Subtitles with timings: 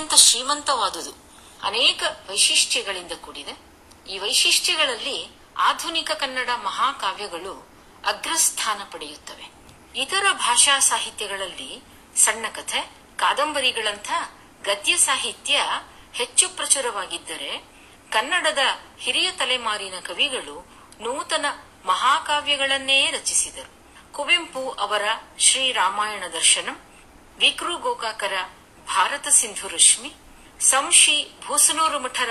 [0.00, 1.10] ಅತ್ಯಂತ ಶ್ರೀಮಂತವಾದುದು.
[1.62, 3.52] ಅನೇಕ ವೈಶಿಷ್ಟ್ಯಗಳಿಂದ ಕೂಡಿದೆ.
[4.10, 7.68] ಈ ವೈಶಿಷ್ಟ್ಯಗಳಲ್ಲಿ ಆಧುನಿಕ ಕನ್ನಡ ಮಹಾಕಾವ್ಯಗಳು
[8.06, 9.50] ಅಗ್ರಸ್ಥಾನ ಪಡೆಯುತ್ತವೆ.
[9.96, 11.82] ಇತರ ಭಾಷಾ ಸಾಹಿತ್ಯಗಳಲ್ಲಿ
[12.16, 12.80] ಸಣ್ಣ ಕಥೆ,
[13.16, 14.12] ಕಾದಂಬರಿಗಳಂಥ
[14.64, 15.60] ಗದ್ಯ ಸಾಹಿತ್ಯ
[16.14, 17.64] ಹೆಚ್ಚು ಪ್ರಚುರವಾಗಿದ್ದರೆ
[18.10, 18.58] ಕನ್ನಡದ
[18.98, 20.66] ಹಿರಿಯ ತಲೆಮಾರಿನ ಕವಿಗಳು
[21.00, 21.46] ನೂತನ
[21.84, 23.72] ಮಹಾಕಾವ್ಯಗಳನ್ನೇ ರಚಿಸಿದರು.
[24.12, 25.02] ಕುವೆಂಪು ಅವರ
[25.38, 26.80] ಶ್ರೀರಾಮಾಯಣ ದರ್ಶನಂ
[27.38, 28.32] ವಿಕ್ರು ಗೋಕಾಕರ
[28.86, 30.14] ಭಾರತ ಸಿಂಧು ರಶ್ಮಿ,
[30.60, 32.30] ಸಂಶಿ ಭೂಸನೂರು ಮಠರ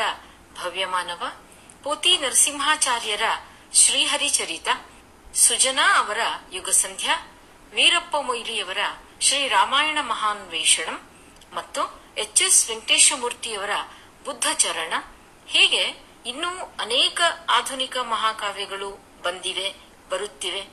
[0.62, 1.32] ಭವ್ಯಮಾನವ
[1.84, 3.22] ಪೋತಿ ನರಸಿಂಹಾಚಾರ್ಯರ
[3.74, 4.68] ಶ್ರೀಹರಿಚರಿತ,
[5.34, 6.20] ಸುಜನಾ ಅವರ
[6.52, 7.32] ಯುಗಸಂಧ್ಯಾ,
[7.74, 8.78] ವೀರಪ್ಪ ಮೊಯ್ಲಿಯವರ
[9.22, 11.10] ಶ್ರೀರಾಮಾಯಣ ಮಹಾನ್ವೇಷಣಂ
[11.54, 13.70] ಮತ್ತು ಎಚ್ ಎಸ್ ವೆಂಕಟೇಶಮೂರ್ತಿಯವರ
[14.26, 14.94] ಬುದ್ಧಚರಣ.
[15.48, 19.76] ಹೀಗೆ ಇನ್ನೂ ಅನೇಕ ಆಧುನಿಕ ಮಹಾಕಾವ್ಯಗಳು ಬಂದಿವೆ,
[20.10, 20.66] ಬರುತ್ತಿವೆ.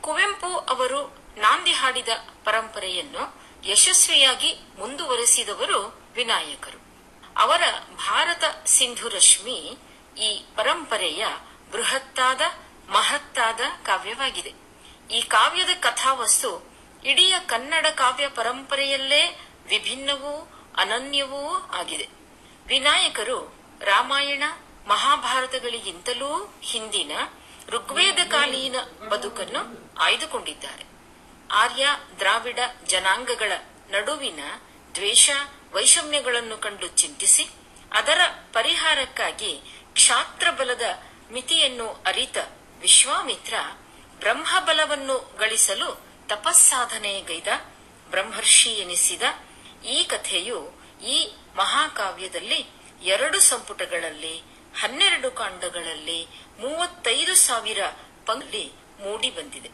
[0.00, 2.08] ಕುವೆಂಪು ಅವರು ನಾಂದಿ ಹಾಡಿದ
[2.44, 6.82] ಪರಂಪರೆಯನ್ನು ಯಶಸ್ವಿಯಾಗಿ ಮುಂದುವರೆಸಿದವರು ವಿನಾಯಕರು.
[7.36, 7.62] ಅವರ
[7.96, 9.78] ಭಾರತ ಸಿಂಧು ರಶ್ಮಿ
[10.18, 11.26] ಈ ಪರಂಪರೆಯ
[11.72, 12.40] ಬೃಹತ್ತಾದ,
[12.90, 14.52] ಮಹತ್ತಾದ ಕಾವ್ಯವಾಗಿದೆ.
[15.10, 16.72] ಈ ಕಾವ್ಯದ ಕಥಾವಸ್ತು
[17.04, 19.26] ಇಡೀ ಕನ್ನಡ ಕಾವ್ಯ ಪರಂಪರೆಯಲ್ಲೇ
[19.68, 22.08] ವಿಭಿನ್ನವೂ ಅನನ್ಯವೂ ಆಗಿದೆ.
[22.66, 24.42] ವಿನಾಯಕರು ರಾಮಾಯಣ,
[24.86, 27.12] ಮಹಾಭಾರತಗಳಿಗಿಂತಲೂ ಹಿಂದಿನ
[27.68, 28.76] ಋಗ್ವೇದಕಾಲೀನ
[29.08, 30.91] ಬದುಕನ್ನು ಆಯ್ದುಕೊಂಡಿದ್ದಾರೆ.
[31.52, 31.86] ಆರ್ಯ
[32.18, 32.58] ದ್ರಾವಿಡ
[32.88, 33.52] ಜನಾಂಗಗಳ
[33.90, 34.40] ನಡುವಿನ
[34.94, 35.30] ದ್ವೇಷ
[35.72, 37.44] ವೈಷಮ್ಯಗಳನ್ನು ಕಂಡು ಚಿಂತಿಸಿ,
[37.92, 38.20] ಅದರ
[38.52, 39.52] ಪರಿಹಾರಕ್ಕಾಗಿ
[39.92, 40.82] ಕ್ಷಾತ್ರ ಬಲದ
[41.32, 42.36] ಮಿತಿಯನ್ನು ಅರಿತ
[42.80, 43.54] ವಿಶ್ವಾಮಿತ್ರ
[44.18, 45.88] ಬ್ರಹ್ಮಬಲವನ್ನು ಗಳಿಸಲು
[46.28, 47.48] ತಪಸ್ಸಾಧನೆಗೈದ
[48.10, 49.22] ಬ್ರಹ್ಮರ್ಷಿ ಎನಿಸಿದ
[49.86, 50.58] ಈ ಕಥೆಯು
[51.06, 52.60] ಈ ಮಹಾಕಾವ್ಯದಲ್ಲಿ
[53.02, 54.38] ಎರಡು ಸಂಪುಟಗಳಲ್ಲಿ,
[54.80, 56.20] ಹನ್ನೆರಡು ಕಾಂಡಗಳಲ್ಲಿ,
[56.60, 57.78] ಮೂವತ್ತೈದು ಸಾವಿರ
[58.26, 59.70] ಪಂಕ್ತಿ ಮೂಡಿ ಬಂದಿದೆ.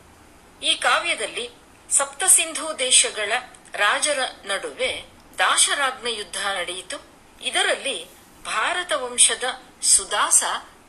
[0.66, 3.32] ಈ ಕಾವ್ಯದಲ್ಲಿ ಸಪ್ತಸಿಂಧು ದೇಶಗಳ
[3.72, 5.04] ರಾಜರ ನಡುವೆ
[5.38, 6.96] ದಾಶರಾಜ್ಞ ಯುದ್ಧ ನಡೆಯಿತು.
[7.42, 8.10] ಇದರಲ್ಲಿ
[8.42, 9.44] ಭಾರತ ವಂಶದ
[9.82, 10.44] ಸುದಾಸ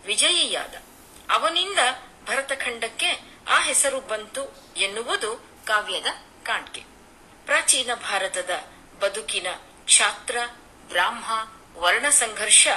[0.06, 0.76] ವಿಜಯಿಯಾದ.
[1.30, 1.80] ಅವನಿಂದ
[2.26, 6.06] ಭರತಖಂಡಕ್ಕೆ ಆ ಹೆಸರು ಬಂತು ಎನ್ನುವುದು ಕಾವ್ಯದ
[6.44, 6.84] ಕಾಣ್ಕೆ.
[7.46, 8.50] ಪ್ರಾಚೀನ ಭಾರತದ
[9.00, 9.48] ಬದುಕಿನ
[9.86, 10.38] ಕ್ಷಾತ್ರ,
[10.88, 11.48] ಬ್ರಾಹ್ಮ,
[11.78, 12.68] ವರ್ಣ ಸಂಘರ್ಷ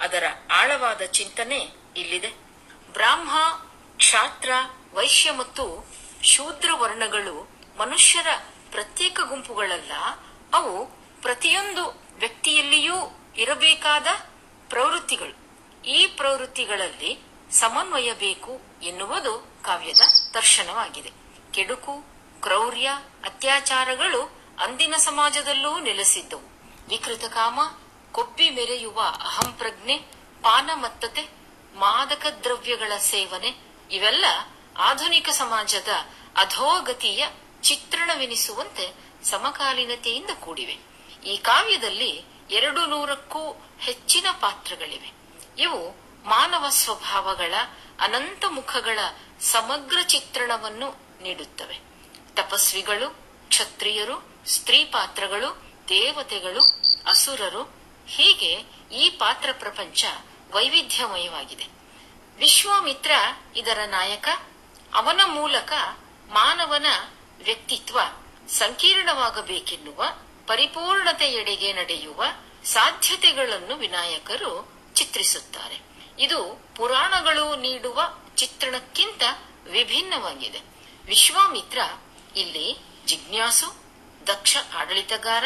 [0.00, 1.58] ಅದರ ಆಳವಾದ ಚಿಂತನೆ
[1.96, 2.28] ಇಲ್ಲಿದೆ.
[2.92, 3.30] ಬ್ರಾಹ್ಮ,
[3.96, 4.50] ಕ್ಷಾತ್ರ,
[4.92, 5.92] ವೈಶ್ಯ ಮತ್ತು
[6.22, 7.51] ಶೂದ್ರ ವರ್ಣಗಳು
[7.82, 8.26] ಮನುಷ್ಯರ
[8.70, 9.92] ಪ್ರತ್ಯೇಕ ಗುಂಪುಗಳಲ್ಲ,
[10.54, 10.86] ಅವು
[11.22, 12.94] ಪ್ರತಿಯೊಂದು ವ್ಯಕ್ತಿಯಲ್ಲಿಯೂ
[13.36, 14.06] ಇರಬೇಕಾದ
[14.68, 15.42] ಪ್ರವೃತ್ತಿಗಳು.
[15.82, 17.18] ಈ ಪ್ರವೃತ್ತಿಗಳಲ್ಲಿ
[17.50, 20.00] ಸಮನ್ವಯ ಬೇಕು ಎನ್ನುವುದು ಕಾವ್ಯದ
[20.34, 21.10] ದರ್ಶನವಾಗಿದೆ.
[21.52, 22.04] ಕೆಡುಕು,
[22.42, 22.88] ಕ್ರೌರ್ಯ,
[23.24, 26.62] ಅತ್ಯಾಚಾರಗಳು ಅಂದಿನ ಸಮಾಜದಲ್ಲೂ ನೆಲೆಸಿದ್ದವು.
[26.88, 27.60] ವಿಕೃತ ಕಾಮ,
[28.12, 29.98] ಕೊಬ್ಬಿ ಮೆರೆಯುವ ಅಹಂಪ್ರಜ್ಞೆ,
[30.42, 31.22] ಪಾನಮತ್ತತೆ,
[31.74, 33.54] ಮಾದಕ ದ್ರವ್ಯಗಳ ಸೇವನೆ,
[33.90, 34.24] ಇವೆಲ್ಲ
[34.76, 35.88] ಆಧುನಿಕ ಸಮಾಜದ
[36.36, 37.26] ಅಧೋಗತಿಯ
[37.62, 40.78] ಚಿತ್ರಣವೆನಿಸುವಂತೆ ಸಮಕಾಲೀನತೆಯಿಂದ ಕೂಡಿವೆ.
[41.24, 45.12] ಈ ಕಾವ್ಯದಲ್ಲಿ ಎರಡು ನೂರಕ್ಕೂ ಹೆಚ್ಚಿನ ಪಾತ್ರಗಳಿವೆ.
[45.58, 45.90] ಇವು
[46.24, 47.54] ಮಾನವ ಸ್ವಭಾವಗಳ
[48.00, 48.98] ಅನಂತ ಮುಖಗಳ
[49.40, 51.78] ಸಮಗ್ರ ಚಿತ್ರಣವನ್ನು ನೀಡುತ್ತವೆ.
[52.34, 53.10] ತಪಸ್ವಿಗಳು,
[53.48, 56.62] ಕ್ಷತ್ರಿಯರು, ಸ್ತ್ರೀ ಪಾತ್ರಗಳು, ದೇವತೆಗಳು,
[57.06, 57.62] ಅಸುರರು,
[58.06, 58.64] ಹೀಗೆ
[58.96, 60.04] ಈ ಪಾತ್ರ ಪ್ರಪಂಚ
[60.52, 61.66] ವೈವಿಧ್ಯಮಯವಾಗಿದೆ.
[62.36, 63.10] ವಿಶ್ವಾಮಿತ್ರ
[63.56, 64.28] ಇದರ ನಾಯಕ,
[64.94, 65.72] ಅವನ ಮೂಲಕ
[66.28, 66.86] ಮಾನವನ
[67.40, 68.00] ವ್ಯಕ್ತಿತ್ವ
[68.48, 70.04] ಸಂಕೀರ್ಣವಾಗಬೇಕೆನ್ನುವ
[70.46, 72.24] ಪರಿಪೂರ್ಣತೆಯೆಡೆಗೆ ನಡೆಯುವ
[72.64, 75.80] ಸಾಧ್ಯತೆಗಳನ್ನು ವಿನಾಯಕರು ಚಿತ್ರಿಸುತ್ತಾರೆ.
[76.18, 78.02] ಇದು ಪುರಾಣಗಳು ನೀಡುವ
[78.36, 79.22] ಚಿತ್ರಣಕ್ಕಿಂತ
[79.70, 80.60] ವಿಭಿನ್ನವಾಗಿದೆ.
[81.04, 81.78] ವಿಶ್ವಾಮಿತ್ರ
[82.36, 82.76] ಇಲ್ಲಿ
[83.06, 83.74] ಜಿಜ್ಞಾಸು,
[84.26, 85.44] ದಕ್ಷ ಆಡಳಿತಗಾರ,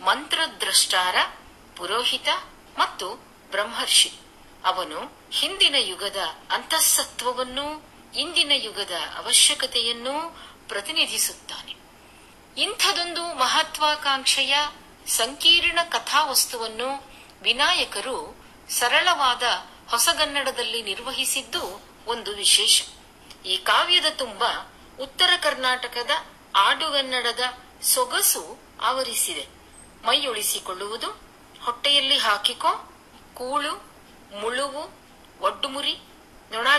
[0.00, 1.14] ಮಂತ್ರದ್ರಷ್ಟಾರ,
[1.76, 2.28] ಪುರೋಹಿತ
[2.78, 3.14] ಮತ್ತು
[3.50, 4.12] ಬ್ರಹ್ಮರ್ಷಿ.
[4.64, 6.16] ಅವನು ಹಿಂದಿನ ಯುಗದ
[6.50, 7.82] ಅಂತಃಸತ್ವವನ್ನೂ,
[8.16, 10.36] ಇಂದಿನ ಯುಗದ ಅವಶ್ಯಕತೆಯನ್ನೂ
[10.68, 11.76] ಪ್ರತಿನಿಧಿಸುತ್ತಾನೆ.
[12.60, 14.58] ಇಂಥದೊಂದು ಮಹತ್ವಾಕಾಂಕ್ಷೆಯ
[15.06, 17.10] ಸಂಕೀರ್ಣ ಕಥಾವಸ್ತುವನ್ನು
[17.42, 19.42] ವಿನಾಯಕರು ಸರಳವಾದ
[19.90, 22.82] ಹೊಸಗನ್ನಡದಲ್ಲಿ ನಿರ್ವಹಿಸಿದ್ದು ಒಂದು ವಿಶೇಷ.
[23.46, 24.44] ಈ ಕಾವ್ಯದ ತುಂಬ
[25.00, 26.10] ಉತ್ತರ ಕರ್ನಾಟಕದ
[26.54, 27.40] ಆಡುಗನ್ನಡದ
[27.82, 29.46] ಸೊಗಸು ಆವರಿಸಿದೆ.
[30.04, 31.10] ಮೈಯೊಳಿಸಿಕೊಳ್ಳುವುದು,
[31.64, 32.70] ಹೊಟ್ಟೆಯಲ್ಲಿ ಹಾಕಿಕೋ,
[33.34, 33.72] ಕೂಳು,
[34.40, 34.98] ಮುಳುವು,
[35.40, 35.98] ಒಡ್ಡುಮುರಿ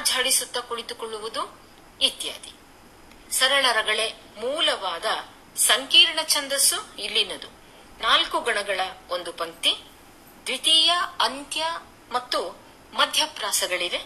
[0.06, 1.62] ಝಾಡಿಸುತ್ತ ಕುಳಿತುಕೊಳ್ಳುವುದು
[2.02, 2.59] ಇತ್ಯಾದಿ.
[3.32, 5.06] ಸರಳ ರಗಳೆ ಮೂಲವಾದ
[5.58, 7.48] ಸಂಕೀರ್ಣ ಛಂದಸ್ಸು ಇಲ್ಲಿನದು.
[8.02, 8.80] ನಾಲ್ಕು ಗಣಗಳ
[9.10, 9.76] ಒಂದು ಪಂಕ್ತಿ,
[10.46, 11.66] ದ್ವಿತೀಯ, ಅಂತ್ಯ
[12.12, 12.50] ಮತ್ತು
[12.94, 13.98] ಮಧ್ಯಪ್ರಾಸಗಳಿವೆ.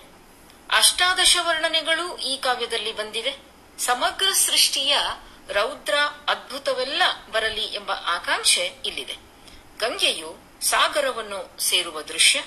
[0.71, 3.37] ಅಷ್ಟಾದಶ ವರ್ಣನೆಗಳು ಈ ಕಾವ್ಯದಲ್ಲಿ ಬಂದಿವೆ.
[3.79, 4.97] ಸಮಗ್ರ ಸೃಷ್ಟಿಯ
[5.49, 5.93] ರೌದ್ರ
[6.27, 9.17] ಅದ್ಭುತವೆಲ್ಲ ಬರಲಿ ಎಂಬ ಆಕಾಂಕ್ಷೆ ಇಲ್ಲಿದೆ.
[9.79, 12.43] ಗಂಗೆಯು ಸಾಗರವನ್ನು ಸೇರುವ ದೃಶ್ಯ,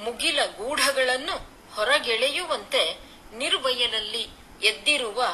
[0.00, 2.98] ಮುಗಿಲ ಗೂಢಗಳನ್ನು ಹೊರಗೆಳೆಯುವಂತೆ
[3.36, 4.28] ನಿರ್ವಯಲಲ್ಲಿ
[4.62, 5.24] ಎದ್ದಿರುವ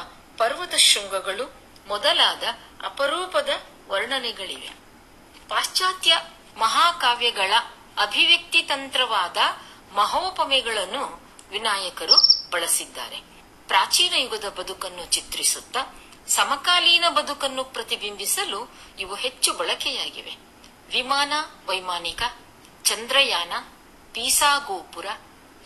[0.41, 1.53] ಪರ್ವತ ಶೃಂಗಗಳು
[1.87, 2.43] ಮೊದಲಾದ
[2.85, 3.49] ಅಪರೂಪದ
[3.87, 4.69] ವರ್ಣನೆಗಳಿವೆ.
[5.47, 6.17] ಪಾಶ್ಚಾತ್ಯ
[6.57, 7.53] ಮಹಾಕಾವ್ಯಗಳ
[8.01, 9.37] ಅಭಿವ್ಯಕ್ತಿ ತಂತ್ರವಾದ
[9.93, 13.17] ಮಹೋಪಮೆಗಳನ್ನು ವಿನಾಯಕರು ಬಳಸಿದ್ದಾರೆ.
[13.67, 15.79] ಪ್ರಾಚೀನ ಯುಗದ ಬದುಕನ್ನು ಚಿತ್ರಿಸುತ್ತಾ
[16.27, 20.35] ಸಮಕಾಲೀನ ಬದುಕನ್ನು ಪ್ರತಿಬಿಂಬಿಸಲು ಇವು ಹೆಚ್ಚು ಬಳಕೆಯಾಗಿವೆ.
[20.89, 21.33] ವಿಮಾನ,
[21.65, 22.21] ವೈಮಾನಿಕ,
[22.83, 23.51] ಚಂದ್ರಯಾನ,
[24.13, 25.05] ಪೀಸಾ ಗೋಪುರ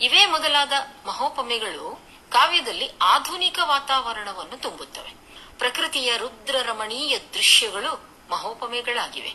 [0.02, 0.72] ಇವೇ ಮೊದಲಾದ
[1.06, 5.12] ಮಹೋಪಮೆಗಳು ಕಾವ್ಯದಲ್ಲಿ ಆಧುನಿಕ ವಾತಾವರಣವನ್ನು ತುಂಬುತ್ತವೆ.
[5.58, 9.34] ಪ್ರಕೃತಿಯ ರುದ್ರ ರಮಣೀಯ ದೃಶ್ಯಗಳು ಮಹೋಪಮೆಗಳಾಗಿವೆ.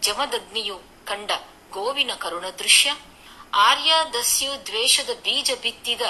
[0.00, 1.30] ಜಮದಗ್ನಿಯು ಕಂಡ
[1.70, 2.96] ಗೋವಿನ ಕರುಣ ದೃಶ್ಯ
[3.54, 6.00] ಆರ್ಯ ದಸ್ಯು ದ್ವೇಷದ ಬೀಜ ಬಿತ್ತಿದ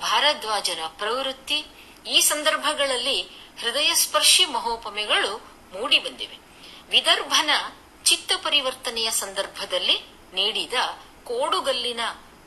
[0.00, 1.64] ಭಾರದ್ವಾಜರ ಪ್ರವೃತ್ತಿ,
[2.06, 3.22] ಈ ಸಂದರ್ಭಗಳಲ್ಲಿ
[3.60, 5.36] ಹೃದಯ ಸ್ಪರ್ಶಿ ಮಹೋಪಮೆಗಳು
[5.72, 6.38] ಮೂಡಿಬಂದಿವೆ
[6.90, 7.50] ವಿದರ್ಭನ
[8.04, 9.98] ಚಿತ್ತ ಪರಿವರ್ತನೆಯ ಸಂದರ್ಭದಲ್ಲಿ
[10.34, 10.72] ನೀಡಿದ
[11.24, 12.00] ಕೋಡುಗಲ್ಲಿನ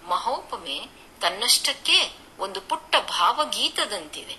[0.08, 0.82] ಮಹೋಪಮೆ
[1.22, 4.38] ತನ್ನಷ್ಟಕ್ಕೆ ಒಂದು ಪುಟ್ಟ ಭಾವಗೀತದಂತಿದೆ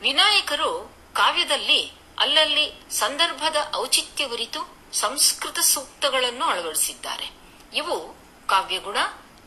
[0.00, 7.30] ವಿನಾಯಕರು ಕಾವ್ಯದಲ್ಲಿ ಅಲ್ಲಲ್ಲಿ ಸಂದರ್ಭದ ಔಚಿತ್ಯವರಿತು ಸಂಸ್ಕೃತ ಸೂಕ್ತಗಳನ್ನು ಅಳವಡಿಸಿದ್ದಾರೆ.
[7.74, 8.14] ಇವು
[8.46, 8.96] ಕಾವ್ಯಗುಣ,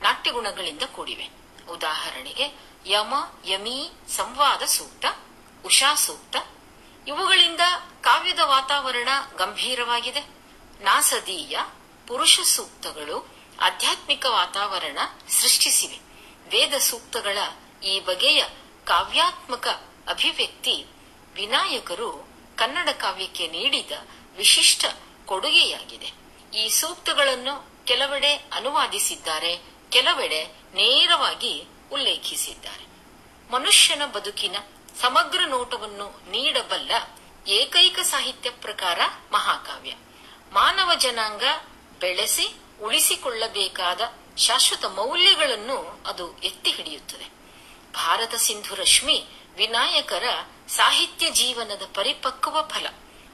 [0.01, 1.29] ನಾಟ್ಯಗುಣಗಳಿಂದ ಕೂಡಿವೆ.
[1.69, 3.13] ಉದಾಹರಣೆಗೆ ಯಮ,
[3.45, 5.05] ಯಮಿ, ಸಂವಾದ ಸೂಕ್ತ,
[5.65, 6.35] ಉಷಾ ಸೂಕ್ತ.
[7.07, 7.61] ಇವುಗಳಿಂದ
[8.01, 10.19] ಕಾವ್ಯದ ವಾತಾವರಣ ಗಂಭೀರವಾಗಿದೆ.
[10.81, 11.59] ನಾಸದೀಯ,
[12.07, 14.97] ಪುರುಷ ಸೂಕ್ತಗಳು, ಆಧ್ಯಾತ್ಮಿಕ ವಾತಾವರಣ
[15.29, 15.99] ಸೃಷ್ಟಿಸಿವೆ.
[16.49, 17.37] ವೇದ ಸೂಕ್ತಗಳ
[17.83, 18.43] ಈ ಬಗೆಯ
[18.85, 19.67] ಕಾವ್ಯಾತ್ಮಕ
[20.07, 20.85] ಅಭಿವ್ಯಕ್ತಿ
[21.33, 23.91] ವಿನಾಯಕರು ಕನ್ನಡ ಕಾವ್ಯಕ್ಕೆ ನೀಡಿದ
[24.37, 24.85] ವಿಶಿಷ್ಟ
[25.25, 26.11] ಕೊಡುಗೆಯಾಗಿದೆ.
[26.57, 32.85] ಈ ಸೂಕ್ತಗಳನ್ನು ಕೆಲವೆಡೆ ಅನುವಾದಿಸಿದ್ದಾರೆ, ಕೆಲವೆಡೆ ನೇರವಾಗಿ ಉಲ್ಲೇಖಿಸಿದ್ದಾರೆ.
[33.51, 34.55] ಮನುಷ್ಯನ ಬದುಕಿನ
[35.01, 36.91] ಸಮಗ್ರ ನೋಟವನ್ನು ನೀಡಬಲ್ಲ
[37.47, 38.99] ಏಕೈಕ ಸಾಹಿತ್ಯ ಪ್ರಕಾರ
[39.31, 39.93] ಮಹಾಕಾವ್ಯ.
[40.51, 41.43] ಮಾನವ ಜನಾಂಗ
[41.99, 44.01] ಬೆಳೆಸಿ ಉಳಿಸಿಕೊಳ್ಳಬೇಕಾದ
[44.37, 47.42] ಶಾಶ್ವತ ಮೌಲ್ಯಗಳನ್ನು ಅದು ಎತ್ತಿ ಹಿಡಿಯುತ್ತದೆ.
[47.93, 49.25] ಭಾರತ ಸಿಂಧು ರಶ್ಮಿ
[49.57, 50.23] ವಿನಾಯಕರ
[50.67, 52.87] ಸಾಹಿತ್ಯ ಜೀವನದ ಪರಿಪಕ್ವ ಫಲ.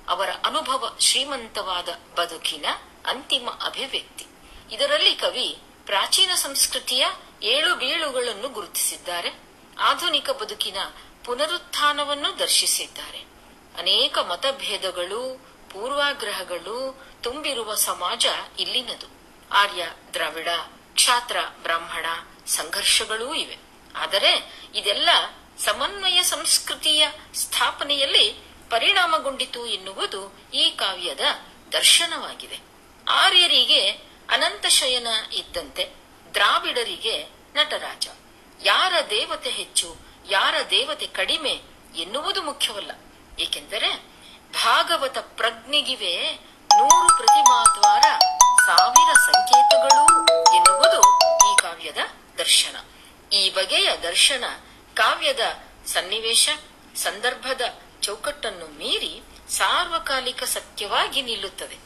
[0.08, 1.90] ಅವರ ಅನುಭವ ಶ್ರೀಮಂತವಾದ
[2.20, 2.66] ಬದುಕಿನ
[3.06, 4.26] ಅಂತಿಮ ಅಭಿವ್ಯಕ್ತಿ.
[4.72, 7.06] ಇದರಲ್ಲಿ ಕವಿ ಪ್ರಾಚೀನ ಸಂಸ್ಕೃತಿಯ
[7.44, 9.40] ಏಳು ಬೀಳುಗಳನ್ನು ಗುರುತಿಸಿದ್ದಾರೆ.
[9.80, 10.78] ಆಧುನಿಕ ಬದುಕಿನ
[11.26, 13.20] ಪುನರುತ್ಥಾನವನ್ನು ದರ್ಶಿಸಿದ್ದಾರೆ.
[13.78, 18.26] ಅನೇಕ ಮತಭೇದಗಳು, ಪೂರ್ವಾಗ್ರಹಗಳು ತುಂಬಿರುವ ಸಮಾಜ
[18.60, 19.08] ಇಲ್ಲಿನದು.
[19.52, 20.48] ಆರ್ಯ ದ್ರಾವಿಡ,
[20.94, 22.06] ಕ್ಷಾತ್ರ ಬ್ರಾಹ್ಮಣ,
[22.48, 23.69] ಸಂಘರ್ಷಗಳೂ ಇವೆ.
[23.96, 25.10] ಆದರೆ ಇದೆಲ್ಲ
[25.58, 28.30] ಸಮನ್ವಯ ಸಂಸ್ಕೃತಿಯ ಸ್ಥಾಪನೆಯಲ್ಲಿ
[28.70, 31.20] ಪರಿಣಾಮಗೊಂಡಿತು ಎನ್ನುವುದು ಈ ಕಾವ್ಯದ
[31.72, 32.60] ದರ್ಶನವಾಗಿದೆ.
[33.10, 33.90] ಆರ್ಯರಿಗೆ
[34.30, 35.94] ಅನಂತ ಶಯನ ಇದ್ದಂತೆ
[36.34, 38.08] ದ್ರಾವಿಡರಿಗೆ ನಟರಾಜ.
[38.64, 39.96] ಯಾರ ದೇವತೆ ಹೆಚ್ಚು,
[40.30, 41.62] ಯಾರ ದೇವತೆ ಕಡಿಮೆ
[41.96, 42.92] ಎನ್ನುವುದು ಮುಖ್ಯವಲ್ಲ.
[43.40, 44.06] ಏಕೆಂದರೆ
[44.54, 46.40] ಭಾಗವತ ಪ್ರಜ್ಞೆಗಿವೆ
[46.74, 48.02] ನೂರು ಪ್ರತಿಮಾದ್ವಾರ
[48.66, 50.18] ಸಾವಿರ ಸಂಕೇತಗಳು
[50.56, 51.02] ಎನ್ನುವುದು
[51.54, 51.98] ಈ ಕಾವ್ಯದ
[52.38, 52.76] ದರ್ಶನ.
[53.34, 54.44] ಈ ಬಗೆಯ ದರ್ಶನ
[54.94, 55.40] ಕಾವ್ಯದ
[55.88, 56.50] ಸನ್ನಿವೇಶ,
[56.96, 57.62] ಸಂದರ್ಭದ
[58.02, 61.78] ಚೌಕಟ್ಟನ್ನು ಮೀರಿ ಸಾರ್ವಕಾಲಿಕ ಸತ್ಯವಾಗಿ ನಿಲ್ಲುತ್ತದೆ.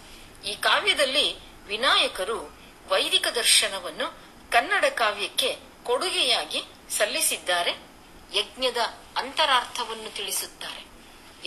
[0.49, 1.35] ಈ ಕಾವ್ಯದಲ್ಲಿ
[1.65, 2.57] ವಿನಾಯಕರು
[2.87, 4.13] ವೈದಿಕ ದರ್ಶನವನ್ನು
[4.51, 7.71] ಕನ್ನಡ ಕಾವ್ಯಕ್ಕೆ ಕೊಡುಗೆಯಾಗಿ ಸಲ್ಲಿಸಿದ್ದಾರೆ.
[8.33, 8.77] ಯಜ್ಞದ
[9.17, 10.85] ಅಂತರಾರ್ಥವನ್ನು ತಿಳಿಸುತ್ತಾರೆ.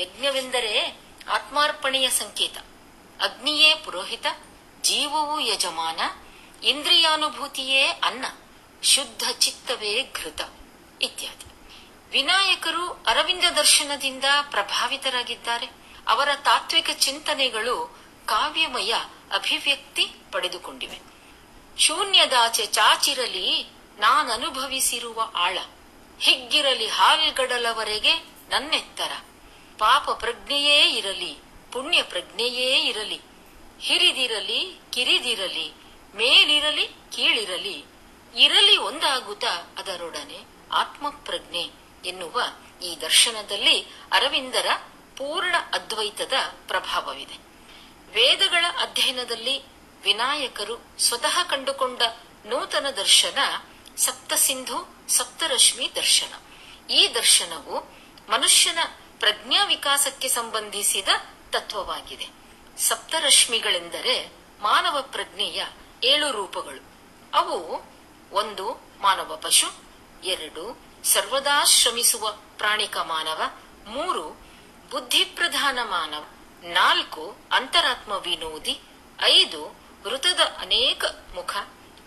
[0.03, 2.59] ಯಜ್ಞವೆಂದರೆ ಆತ್ಮಾರ್ಪಣೆಯ ಸಂಕೇತ.
[3.21, 4.27] ಅಗ್ನಿಯೇ ಪುರೋಹಿತ,
[4.83, 6.01] ಜೀವವು ಯಜಮಾನ,
[6.65, 8.25] ಇಂದ್ರಿಯಾನುಭೂತಿಯೇ ಅನ್ನ.
[8.87, 10.41] ಶುದ್ಧ ಚಿತ್ತವೇ ಘೃತ
[11.03, 11.71] ಇತ್ಯಾದಿ.
[12.11, 15.67] ವಿನಾಯಕರು ಅರವಿಂದ ದರ್ಶನದಿಂದ ಪ್ರಭಾವಿತರಾಗಿದ್ದಾರೆ.
[16.09, 18.95] ಅವರ ತಾತ್ವಿಕ ಚಿಂತನೆಗಳು ಕಾವ್ಯಮಯ
[19.35, 21.01] ಅಭಿವ್ಯಕ್ತಿ ಪಡೆದುಕೊಂಡಿವೆ.
[21.79, 23.67] ಶೂನ್ಯದಾಚೆ ಚಾಚಿರಲಿ
[23.99, 25.59] ನಾನನುಭವಿಸಿರುವ ಆಳ.
[26.21, 28.17] ಹಿಗ್ಗಿರಲಿ ಹಾಲ್ಗಡಲವರೆಗೆ
[28.49, 29.13] ನನ್ನೆತ್ತರ.
[29.79, 31.37] ಪಾಪ ಪ್ರಜ್ಞೆಯೇ ಇರಲಿ,
[31.73, 33.21] ಪುಣ್ಯ ಪ್ರಜ್ಞೆಯೇ ಇರಲಿ.
[33.81, 35.73] ಹಿರಿದಿರಲಿ ಕಿರಿದಿರಲಿ,
[36.17, 37.96] ಮೇಲಿರಲಿ ಕೀಳಿರಲಿ
[38.37, 39.45] ಇರಲಿ ಒಂದಾಗುತ್ತ
[39.79, 41.71] ಅದರೊಡನೆ ಆತ್ಮಪ್ರಜ್ಞೆ
[42.05, 42.43] ಎನ್ನುವ
[42.83, 43.81] ಈ ದರ್ಶನದಲ್ಲಿ
[44.13, 44.67] ಅರವಿಂದರ
[45.17, 46.33] ಪೂರ್ಣ ಅದ್ವೈತದ
[46.69, 47.35] ಪ್ರಭಾವವಿದೆ.
[48.15, 49.59] ವೇದಗಳ ಅಧ್ಯಯನದಲ್ಲಿ
[50.03, 52.03] ವಿನಾಯಕರು ಸ್ವತಃ ಕಂಡುಕೊಂಡ
[52.47, 53.39] ನೂತನ ದರ್ಶನ
[53.97, 56.35] ಸಪ್ತಸಿಂಧು, ಸಪ್ತರಶ್ಮಿ ದರ್ಶನ.
[56.91, 57.81] ಈ ದರ್ಶನವು
[58.31, 58.79] ಮನುಷ್ಯನ
[59.19, 61.09] ಪ್ರಜ್ಞಾ ವಿಕಾಸಕ್ಕೆ ಸಂಬಂಧಿಸಿದ
[61.51, 62.29] ತತ್ವವಾಗಿದೆ.
[62.79, 65.65] ಸಪ್ತರಶ್ಮಿಗಳೆಂದರೆ ಮಾನವ ಪ್ರಜ್ಞೆಯ
[66.05, 66.97] ಏಳು ರೂಪಗಳು.
[67.35, 67.96] ಅವು
[68.33, 69.69] ಒಂದು ಮಾನವ ಪಶು,
[70.25, 73.43] ಎರಡು ಸರ್ವದಾ ಶ್ರಮಿಸುವ ಪ್ರಾಣಿಕ ಮಾನವ,
[73.87, 74.31] ಮೂರು
[74.91, 76.25] ಬುದ್ಧಿಪ್ರಧಾನ ಮಾನವ,
[76.63, 78.81] ನಾಲ್ಕು ಅಂತರಾತ್ಮ ವಿನೋದಿ,
[79.23, 79.61] ಐದು
[80.07, 81.57] ವೃತದ ಅನೇಕ ಮುಖ,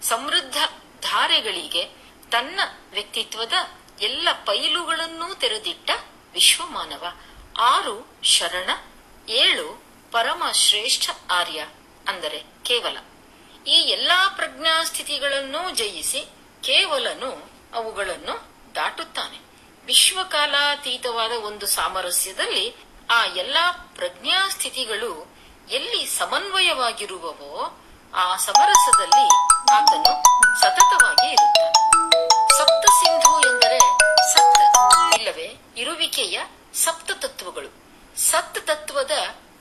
[0.01, 0.57] ಸಮೃದ್ಧ
[1.01, 1.89] ಧಾರೆಗಳಿಗೆ
[2.31, 2.59] ತನ್ನ
[2.91, 3.53] ವ್ಯಕ್ತಿತ್ವದ
[3.99, 5.91] ಎಲ್ಲ ಪೈಲುಗಳನ್ನೂ ತೆರೆದಿಟ್ಟ
[6.33, 7.05] ವಿಶ್ವ ಮಾನವ,
[7.59, 8.69] ಆರು ಶರಣ,
[9.29, 11.67] ಏಳು ಪರಮ ಶ್ರೇಷ್ಠ ಆರ್ಯ,
[12.07, 12.97] ಅಂದರೆ ಕೇವಲ
[13.67, 16.19] ಈ ಎಲ್ಲಾ ಪ್ರಜ್ಞಾ ಸ್ಥಿತಿಗಳನ್ನು ಜಯಿಸಿ
[16.61, 19.39] ಕೇವಲನು ಅವುಗಳನ್ನು ದಾಟುತ್ತಾನೆ.
[19.85, 22.75] ವಿಶ್ವಕಾಲಾತೀತವಾದ ಒಂದು ಸಾಮರಸ್ಯದಲ್ಲಿ
[23.09, 25.35] ಆ ಎಲ್ಲಾ ಪ್ರಜ್ಞಾ ಸ್ಥಿತಿಗಳು
[25.69, 27.83] ಎಲ್ಲಿ ಸಮನ್ವಯವಾಗಿರುವವೋ
[28.15, 29.25] ಆ ಸಮರಸದಲ್ಲಿ
[29.71, 30.23] ಆತನು
[30.59, 31.73] ಸತತವಾಗಿ ಇರುತ್ತಾನೆ.
[32.57, 33.79] ಸಪ್ತ ಸಿಂಧು ಎಂದರೆ
[34.33, 36.41] ಸತ್ ಇಲ್ಲವೇ, ಇರುವಿಕೆಯ
[36.73, 37.69] ಸಪ್ತ ತತ್ವಗಳು
[38.15, 39.11] ಸತ್ ತತ್ವದ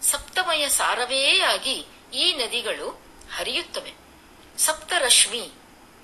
[0.03, 3.95] ಸಪ್ತಮಯ ಸಾರವೇ ಆಗಿ ಈ ನದಿಗಳು ಹರಿಯುತ್ತವೆ.
[4.59, 5.51] ಸಪ್ತರಶ್ಮಿ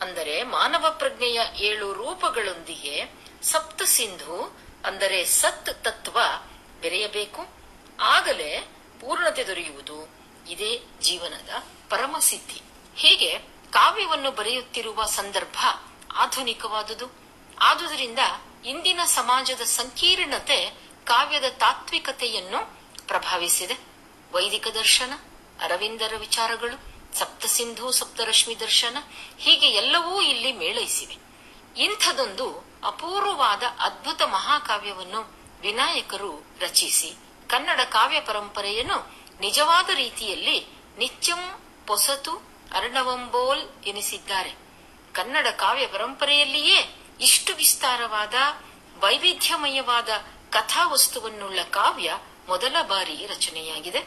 [0.02, 6.18] ಅಂದರೆ ಮಾನವ ಪ್ರಜ್ಞೆಯ ಏಳು ರೂಪಗಳೊಂದಿಗೆ ಸಪ್ತ ಸಿಂಧು ಅಂದರೆ ಸತ್ ತತ್ವ
[6.80, 7.48] ಬೆರೆಯಬೇಕು.
[8.00, 8.60] ಆಗಲೇ
[9.00, 10.08] ಪೂರ್ಣತೆ ದೊರೆಯುವುದು
[10.50, 11.50] ಇದೇ ಜೀವನದ
[11.90, 12.62] ಪರಮಸಿದ್ಧಿ
[12.96, 13.38] ಹೀಗೆ
[13.70, 15.56] ಕಾವ್ಯವನ್ನು ಬರೆಯುತ್ತಿರುವ ಸಂದರ್ಭ
[16.14, 17.12] ಆಧುನಿಕವಾದುದು.
[17.60, 18.18] ಆದುದರಿಂದ
[18.64, 20.70] ಇಂದಿನ ಸಮಾಜದ ಸಂಕೀರ್ಣತೆ
[21.04, 22.60] ಕಾವ್ಯದ ತಾತ್ವಿಕತೆಯನ್ನು
[23.06, 23.74] ಪ್ರಭಾವಿಸಿದೆ.
[24.32, 25.12] ವೈದಿಕ ದರ್ಶನ,
[25.60, 28.96] ಅರವಿಂದರ ವಿಚಾರಗಳು ಸಪ್ತ ಸಿಂಧು ಸಪ್ತರಶ್ಮಿ ದರ್ಶನ
[29.38, 31.16] ಹೀಗೆ ಎಲ್ಲವೂ ಇಲ್ಲಿ ಮೇಳೈಸಿವೆ.
[31.82, 37.12] ಇಂಥದೊಂದು ಅಪೂರ್ವವಾದ ಅದ್ಭುತ ಮಹಾಕಾವ್ಯವನ್ನು ವಿನಾಯಕರು ರಚಿಸಿ
[37.46, 40.66] ಕನ್ನಡ ಕಾವ್ಯ ಪರಂಪರೆಯನ್ನು ನಿಜವಾದ ರೀತಿಯಲ್ಲಿ
[40.98, 42.36] ನಿತ್ಯಂ ಪೊಸತು
[42.74, 44.50] ಅರ್ಣವಂಬೋಲ್ ಎನಿಸಿದ್ದಾರೆ.
[45.12, 48.34] ಕನ್ನಡ ಕಾವ್ಯ ಪರಂಪರೆಯಲ್ಲಿಯೇ ಇಷ್ಟು ವಿಸ್ತಾರವಾದ,
[48.98, 50.08] ವೈವಿಧ್ಯಮಯವಾದ
[50.50, 52.18] ಕಥಾವಸ್ತುವನ್ನುಳ್ಳ ಕಾವ್ಯ
[52.48, 54.00] ಮೊದಲ ಬಾರಿ ರಚನೆಯಾಗಿದೆ.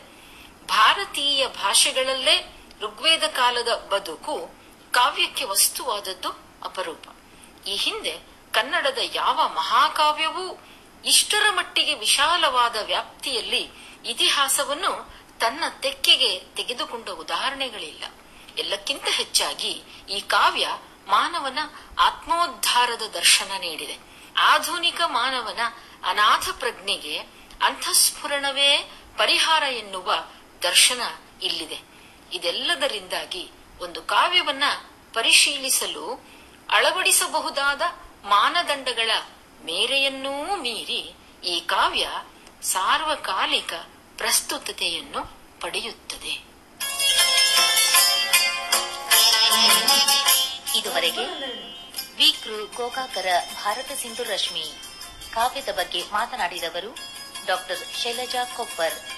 [0.65, 4.49] ಭಾರತೀಯ ಭಾಷೆಗಳಲ್ಲೇ ಋಗ್ವೇದ ಕಾಲದ ಬದುಕು
[4.91, 6.29] ಕಾವ್ಯಕ್ಕೆ ವಸ್ತುವಾದದ್ದು
[6.63, 7.05] ಅಪರೂಪ.
[7.67, 8.17] ಈ ಹಿಂದೆ
[8.51, 10.63] ಕನ್ನಡದ ಯಾವ ಮಹಾಕಾವ್ಯವೂ
[11.05, 13.69] ಇಷ್ಟರ ಮಟ್ಟಿಗೆ ವಿಶಾಲವಾದ ವ್ಯಾಪ್ತಿಯಲ್ಲಿ
[14.05, 18.03] ಇತಿಹಾಸವನ್ನು ತನ್ನ ತೆಕ್ಕೆಗೆ ತೆಗೆದುಕೊಂಡ ಉದಾಹರಣೆಗಳಿಲ್ಲ.
[18.57, 20.67] ಎಲ್ಲಕ್ಕಿಂತ ಹೆಚ್ಚಾಗಿ ಈ ಕಾವ್ಯ
[21.07, 21.59] ಮಾನವನ
[21.99, 23.97] ಆತ್ಮೋದ್ಧಾರದ ದರ್ಶನ ನೀಡಿದೆ.
[24.37, 25.59] ಆಧುನಿಕ ಮಾನವನ
[26.03, 27.17] ಅನಾಥ ಪ್ರಜ್ಞೆಗೆ
[27.61, 30.13] ಅಂತಃಸ್ಫುರಣವೇ ಪರಿಹಾರ ಎನ್ನುವ
[30.63, 31.01] ದರ್ಶನ
[31.41, 31.86] ಇಲ್ಲಿದೆ.
[32.33, 33.49] ಇದೆಲ್ಲದರಿಂದಾಗಿ
[33.81, 34.63] ಒಂದು ಕಾವ್ಯವನ್ನ
[35.13, 36.25] ಪರಿಶೀಲಿಸಲು
[36.69, 37.81] ಅಳವಡಿಸಬಹುದಾದ
[38.23, 39.11] ಮಾನದಂಡಗಳ
[39.65, 42.09] ಮೇರೆಯನ್ನೂ ಮೀರಿ ಈ ಕಾವ್ಯ
[42.61, 43.73] ಸಾರ್ವಕಾಲಿಕ
[44.17, 46.47] ಪ್ರಸ್ತುತತೆಯನ್ನು ಪಡೆಯುತ್ತದೆ.
[50.79, 51.25] ಇದುವರೆಗೆ
[52.15, 53.25] ವಿಕೃ ಗೋಕಾಕರ
[53.63, 54.73] ಭಾರತ ಸಿಂಧು ರಶ್ಮಿ
[55.33, 56.97] ಕಾವ್ಯದ ಬಗ್ಗೆ ಮಾತನಾಡಿದವರು
[57.45, 59.16] ಡಾಕ್ಟರ್ ಶೈಲಜಾ ಕೊಪ್ಪರ್.